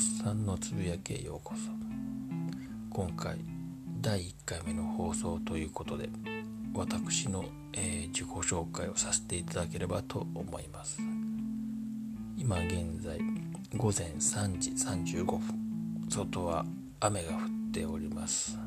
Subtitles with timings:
[0.00, 1.70] っさんのつぶやきへようこそ。
[2.88, 3.36] 今回
[4.00, 6.08] 第1回目の放送ということで
[6.72, 7.44] 私の、
[7.74, 11.02] えー、自己紹介をさせていただければと思います。
[12.38, 13.18] 今現在
[13.76, 15.42] 午前3時35分。
[16.08, 16.64] 外は
[17.00, 18.58] 雨が降っております、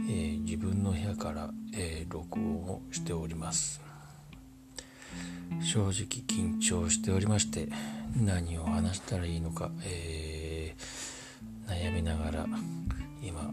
[0.00, 3.82] えー、自分の部屋から、えー、録音をしております。
[5.60, 7.68] 正直緊張しておりまして
[8.16, 10.21] 何を話したらいいのか、えー、
[11.72, 12.46] 悩みながら
[13.22, 13.50] 今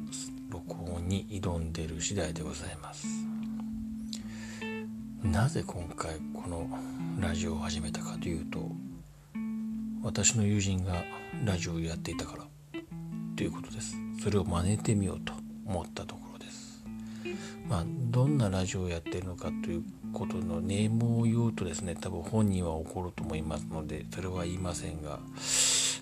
[0.49, 3.07] 録音に挑んでる次第でございます。
[5.23, 6.67] なぜ今回この
[7.17, 8.69] ラジオを始めたかというと
[10.03, 10.95] 私の友人が
[11.45, 12.43] ラジオをやっていたから
[13.37, 13.95] ということです。
[14.21, 15.31] それを真似てみようと
[15.65, 16.83] 思ったところです。
[17.69, 25.19] まあどんなラジオをやっているのかということのネームを言うとですね多分本人は怒ると思いますのでそれは言いませんが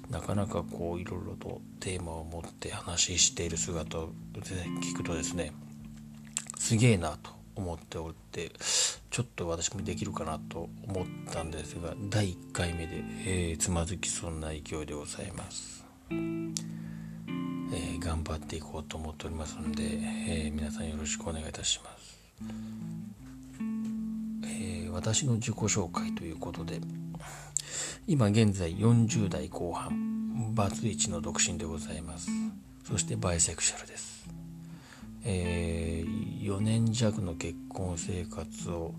[0.09, 5.51] なかなかこういろいろとテーマを持って話している姿を聞くとですね
[6.57, 8.51] すげえなと思っておって
[9.09, 22.17] ちょっと私もできるかなと思ったんですが第1回目で、えー、つまずきそうな勢いでございます、えー、頑張っていこうと思っておりますので、えー、皆さんよろしくお願いいたします。
[24.45, 26.79] え私の自己紹介ということで
[28.07, 32.29] 今現在40代後半バツイチの独身でございます。
[32.83, 34.29] そしてバイセクシャルです、
[35.25, 38.95] えー、4年弱の結婚生活を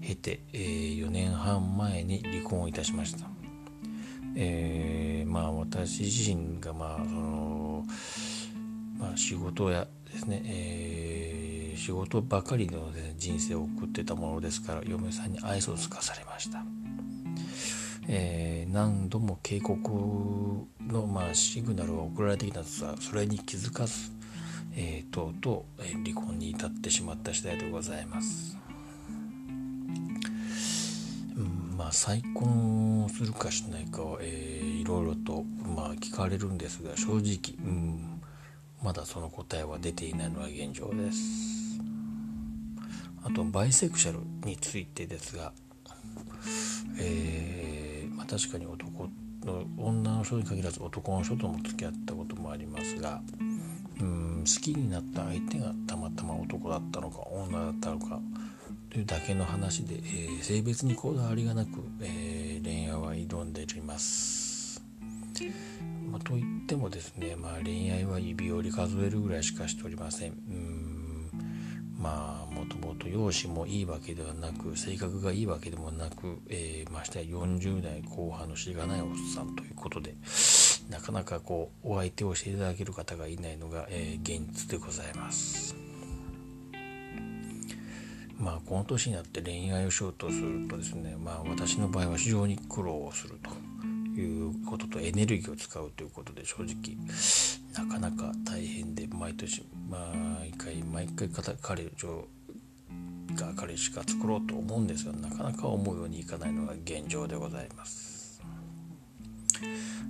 [0.00, 3.26] 経て、えー、4年半前に離婚いたしました。
[4.34, 7.84] えー、まあ私自身がまあその
[8.98, 16.64] まあ仕事やですね、えー仕事ばかりの、ね、人生を送ってたものですから嫁さんに愛想つかされました、
[18.08, 19.90] えー、何度も警告
[20.80, 24.10] の、まあ、シグナルが送られてきたんですがそれに気づかず、
[24.76, 28.56] えー、とうとう、え離婚に至ってしまった次第でございます、
[31.36, 35.44] うん、まあ再婚するかしないかは、えー、いろいろと、
[35.76, 38.20] まあ、聞かれるんですが正直、うん、
[38.82, 41.56] まだその答えは出ていないのが現状です。
[43.26, 45.52] あとバイセクシャルについてですが、
[47.00, 47.75] えー、
[48.28, 49.08] 確かに男
[49.44, 53.20] の女の人に限らず男の人とも付き合ったこともありますが
[54.00, 58.20] うん好きになった相手がたまたま男だったのか女だったのか
[58.90, 61.68] というだけの話で、えー、性別にこだわりがなく、
[62.00, 64.82] えー、恋愛は挑んでいます。
[66.10, 70.30] まあ、といってもですね、まあ、恋愛は指折り数えるぐらいしかしておりません。
[70.30, 71.05] うん
[71.98, 80.14] まあもともと容姿もいいわけではなく性格がいいわけでもなく、えー、ましてや40代後半のしがないおっさんということで
[80.90, 85.74] なかなかこうお相手をしていただける方がいないのが、えー、現実でございます。
[88.38, 96.96] まあこの年になって恋愛をしようとするとですねまあ私の場合は非常に苦労をするということとエネルギーを使うということで正直。
[97.76, 101.28] なかなか大変で毎年毎回毎回
[101.60, 102.24] 彼女
[103.34, 108.42] が彼しか作ろうと思うんですがなかなか思うようにいかないのが現状でございます。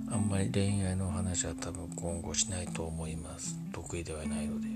[0.08, 3.56] あんまり恋愛の話は多分今後しないと思います。
[3.72, 4.68] 得意ではないので。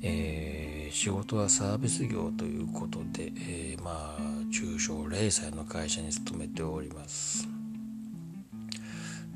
[0.00, 7.48] えー、仕事はサービス業ということで、えー、まあ中小零細の会社に勤めております。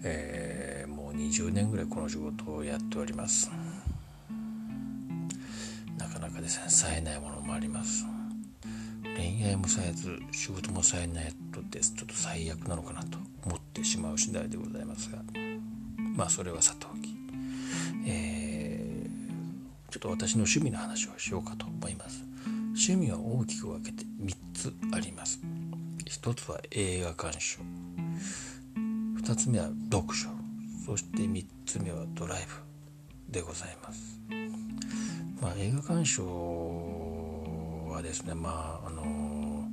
[0.05, 0.82] えー、
[1.13, 3.51] う20年ぐらいこの仕事をやっております。
[5.99, 8.05] なかなかですね冴えないものもあります。
[9.17, 15.19] 恋愛もさえず仕事もさえないとですちょっと最悪なのかなと思ってしまう次第でございますが。
[16.17, 17.15] まあそれはさておき、
[18.07, 22.25] えー、ちょっと私の趣味の話をしようかと思います。
[22.69, 25.41] 趣味は大きく分けて3つあります。
[26.07, 27.61] 一つは映画鑑賞。
[29.23, 30.42] 2つ目は読書。
[30.85, 32.47] そして3つ目はドライ
[33.29, 34.21] ブでございます。
[35.41, 36.25] まあ、映画鑑賞
[37.89, 39.65] はですねまああの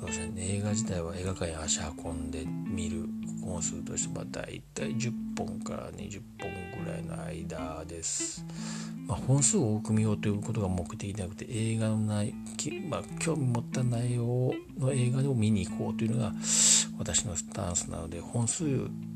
[0.00, 3.06] そうですね映画自体は映画館に足運んで見る
[3.42, 6.50] 本数としては大体10本から20本
[6.84, 8.44] ぐらいの間です。
[9.06, 12.34] まあ、本数を多く見ようということが目的でなくて映画の内、
[12.90, 16.34] まあ、興味持った内容の映画を見に行こうというのが
[16.98, 18.64] 私のスタンスなので本数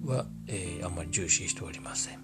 [0.05, 2.19] は、えー、あんまり重視しておりません、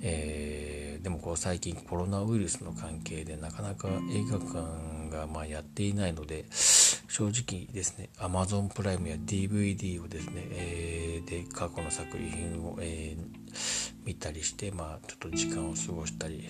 [0.00, 16.48] えー、でもこう最近コロナウイルスの関係でなかなか映画館がまあやっていないので正直ですね Amazon プライムや DVD をですね、えー、で過去の作品を、えー、見たりしてまあちょっと時間を過ごしたり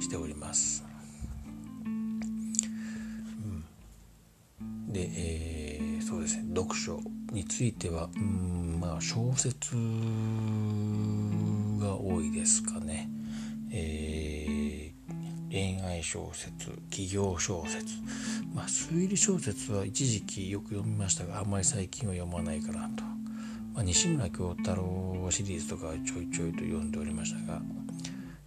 [0.00, 0.84] しております。
[4.88, 7.00] で、えー、そうですね読書。
[7.30, 9.74] についてはうんまあ小説
[11.80, 13.08] が多いですかね。
[13.72, 17.86] えー、恋愛小説企業小説
[18.52, 23.04] まあ推理小説は一時期よく読みましたがあんまり最近は読まないかなと、
[23.74, 27.62] まあ、西村京太郎シリーズとかちょいちょいと読んでおりましたが、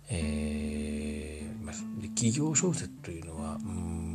[0.09, 1.75] えー、まあ、
[2.15, 4.12] 企業小説というのはうん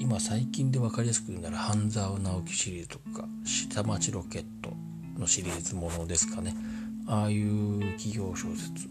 [0.00, 4.72] 今最近で分かりやすく言うなら半沢直樹シリーズとか下町ロケット
[5.18, 6.56] のシリーズものですかね。
[7.06, 8.88] ああいう企業小説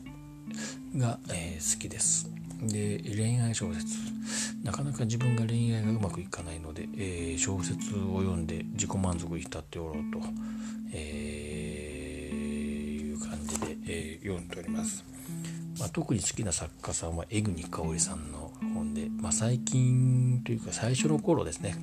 [0.96, 2.30] が、えー、好きです。
[2.62, 3.88] で恋愛小説。
[4.64, 10.22] なかなか自分が恋愛がうまくいかないので、えー、小説を読んで自己満足に浸っておろうと、
[10.94, 15.04] えー、いう感じで、えー、読んでおります、
[15.80, 18.52] まあ、特に好きな作家さんは江国香織さんの
[18.90, 21.76] 本で、まあ、最近というか最初の頃ですね、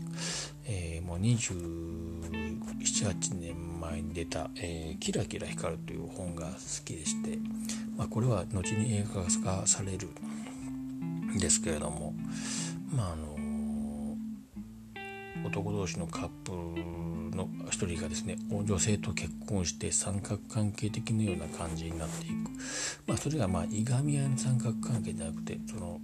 [0.66, 6.52] えもう278年前に出た、えキラキラ光る」という本が好
[6.84, 7.38] きでして、
[7.96, 10.08] まあ、これは後に映画化される
[11.34, 12.14] んですけれども
[12.94, 13.36] まああの
[15.44, 16.56] 男同士のカップル
[17.36, 22.50] の一人がですね女性と結婚して三角関係的なような感じになっていく、
[23.06, 26.00] まあ、それがまあいがみ合いの三角関係じゃなくてその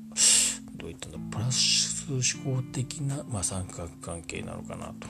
[0.93, 5.09] ういったのプラス思考的な、まあ、三角関係なのかなと。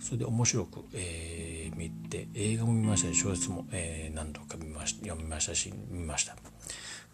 [0.00, 6.36] それで面白く、えー、見て映画も見ましたし小説も、えー、何度か見まし読みましたし見ました。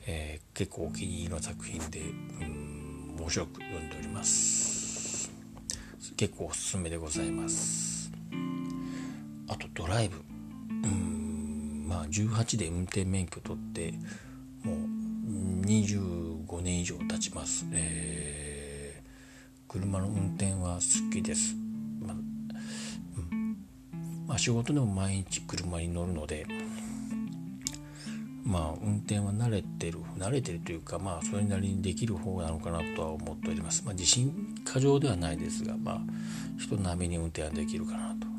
[0.06, 5.32] えー、結構お気に入りの作品でうん面白く読んでおります。
[6.16, 8.12] 結構おすすめでございます。
[9.48, 10.22] あとドライブ。
[10.68, 13.94] うんまあ18で運転免許取って
[14.62, 14.76] もう
[15.66, 21.54] 25 5年以上経ちます、えー、車の運転は好きです、
[22.00, 22.16] まあ、
[23.16, 23.56] うん。
[24.26, 26.46] まあ、仕事でも毎日車に乗るので
[28.44, 33.82] まあ運転は慣れてる慣れてるというかまあそれなりにできる方なのかなとは思っております。
[33.84, 36.00] まあ自信過剰ではないですがまあ
[36.56, 38.36] 人並みに運転はできるかなと。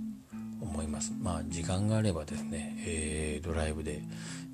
[0.77, 1.13] 思います。
[1.21, 4.01] まあ時間があればですね、えー、ドライブで、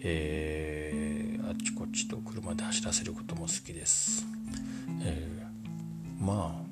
[0.02, 4.26] えー、あっちこっちと車で走らせることも好きです、
[5.02, 6.64] えー、まあ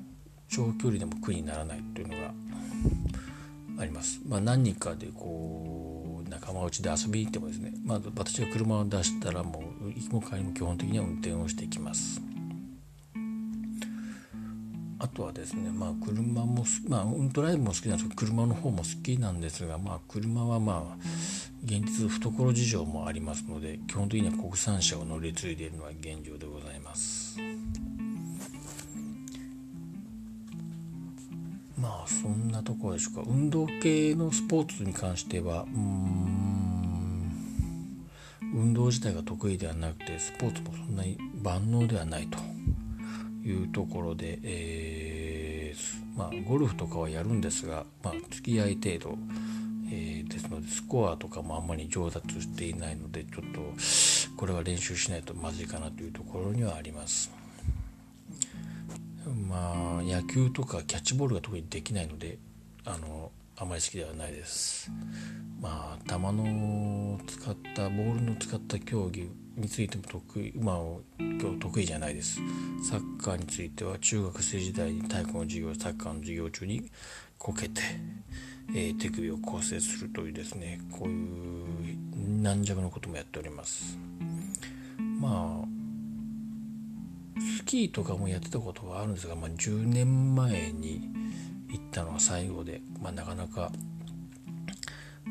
[0.48, 2.34] 長距離でも苦にならないというのが
[3.78, 4.20] あります。
[4.26, 12.20] まあ何人かでこう仲間内で遊びに行ってもですね、まあ、私が車を出したらもう行きも帰りも基本的には運転をしていきます。
[14.98, 21.02] あとはですねまあ車もまあドライブも好きなんですけど車の方も好きなんですがまあ車はまあ
[21.64, 27.38] 現実懐事情もありますので基本的には国産車を乗り継いでいるのは現状でございます。
[31.76, 37.02] まあそんなところでしょうか運動系のスポーツに関してはうん
[38.54, 42.38] 運動自体が得意ではなくてスポーツもそんなに万能ではないと
[43.48, 49.18] いうところで、えー、まあ、ゴルフとかはやるんですが、まあ、付き合い程度、
[49.94, 53.60] えー、ですのでスコアとかもあんまり上達していないのでちょっと
[54.38, 57.30] これは練習しないとまずいかなというところにはあります。
[59.48, 62.38] まあ野球とかキャッチボールが特にできないので
[62.84, 64.90] あのあまり好きではないです
[65.60, 70.76] まあ球の使ったボールの使った競技についても得意まあ
[71.20, 72.40] 今日得意じゃないです
[72.90, 76.90] サッカーについては中学生時代に体育の授業サッカーの授業中に
[77.42, 77.82] こけて、
[78.74, 83.98] えー、手首を骨折するというですねこういう軟弱なこともやっております
[85.20, 85.68] まあ
[87.40, 91.08] スキーとかもやってたことはあるんですが、まあ、10年前に
[91.68, 93.72] 行ったのが最後で、まあ、なかなか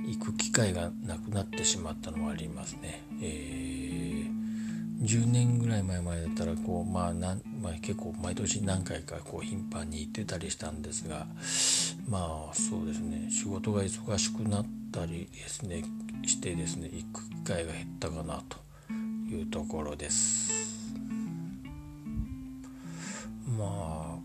[0.06, 3.04] 行く機会がなくなってしまったのもありますね。
[3.22, 11.28] えー、10年ぐらい前までだったらこう、まあなんまあ、結構毎年何回かこう頻繁に行ってたりしたんですが
[12.10, 15.84] まあそうですね仕事が忙しくなったりですね
[16.26, 18.58] してですね行く機会が減ったかなと
[19.32, 20.52] いうところです。
[23.58, 24.22] まあ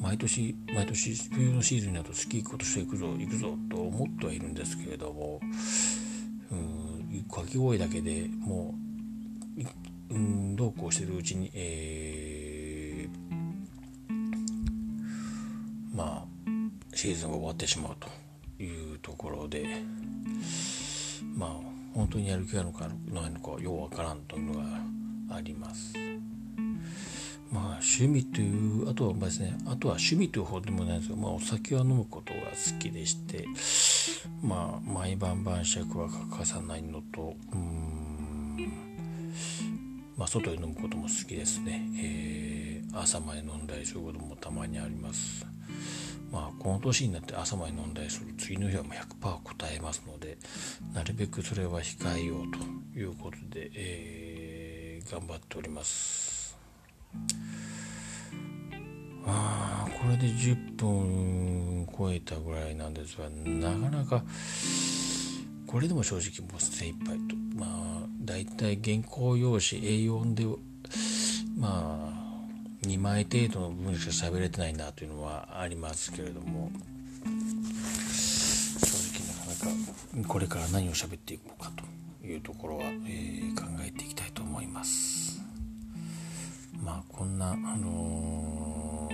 [0.00, 5.40] 毎年毎年冬のシーズンになるとスキー今年は行くぞ行くぞと思ってはいるんですけれども
[6.50, 8.74] うん掛け声だけでも
[9.56, 9.62] う、
[10.10, 13.30] うん、どうこうしてるうちに、えー、
[15.96, 18.08] まあシーズンが終わってしまうと
[18.62, 19.64] いうところで
[21.36, 21.50] まあ
[21.94, 24.66] 本当にやる気があるのかないのかようわからんというのが
[25.30, 25.94] あります。
[27.52, 33.44] まあ趣味というあとはですねあとは趣味というほどでもないんですけど、まあ、お酒は飲むことが好きでして
[34.40, 38.89] まあ毎晩晩酌は欠かさないのとうん
[40.20, 45.46] まあ外で飲むことも好きですね、えー、朝まで飲んだりすることもたまにあります。
[46.30, 50.36] まあこの年になって朝まで飲んだりする次の日はもう100%答えますので
[50.92, 56.58] なるべくそれは控えようということで、えー、頑張っております。
[59.26, 64.22] あこれで10分超えたぐらいなんですがなかなか
[65.70, 67.36] これでも正直もう精一杯と。
[67.54, 67.66] ま
[68.02, 70.44] あ大体原稿用紙 A4 で
[71.56, 72.10] ま
[72.82, 76.72] あ2枚程度の文しか喋れてないなというのはありますけれども。
[77.22, 81.70] 正直なかなかこれから何を喋っていこうか
[82.20, 85.40] というところは、えー、考えていきたいと思います。
[86.82, 89.08] まあこんなあの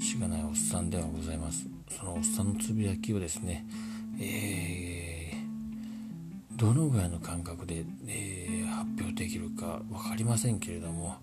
[0.00, 1.68] ー、しがないおっさんではございます。
[1.88, 3.64] そのおっさんのつぶやきをですね
[4.20, 11.16] えー、どのぐらいの感覚で、えー、発表できるか分かりませんけれども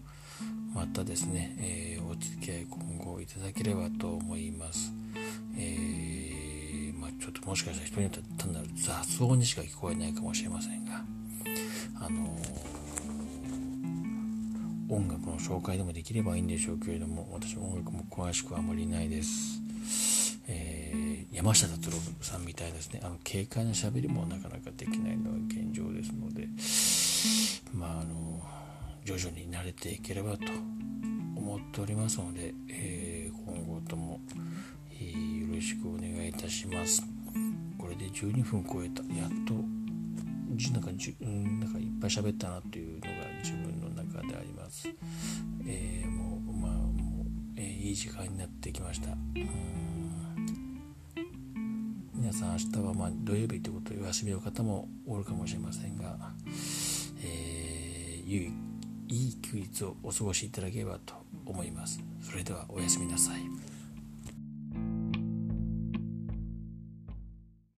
[0.74, 4.93] またですね、えー、お付き合い今後いただければと思います、
[5.58, 11.01] えまあ、ちょっともしかしたら人によっては単なる雑音にしか聞こえないかもしれませんが
[11.96, 12.38] あの
[14.89, 19.62] 音楽の紹介でもできればいいんでしょうけれども私音楽も詳しくはあまりないです、
[21.39, 23.00] 山下達郎さんみたいですね。
[23.01, 26.50] あの軽快な喋りもなかなかできないのが現状ですので
[27.74, 28.41] まああの
[29.05, 30.43] 徐々に慣れていければと
[31.38, 34.19] 思っておりますので、えー、今後とも、
[34.91, 37.03] えー、よろしくお願いいたします。
[37.77, 39.01] これで12分超えた。
[39.03, 39.53] やっと
[40.74, 43.08] なんかじうんなんかいっぱい喋ったなというのが
[43.41, 44.89] 自分の中であります、
[45.65, 49.15] えー、もうまあもう、えいい時間になってきました。
[52.29, 56.15] 皆さん明日はま土曜日ということでお休みの方もおるかもしれませんが、
[57.24, 58.51] えー、
[59.07, 61.15] いい休日をお過ごしいただければと
[61.48, 62.00] 思います。
[62.21, 63.69] それではおやすみなさい。